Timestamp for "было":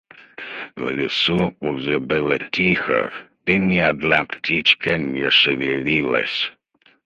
1.99-2.39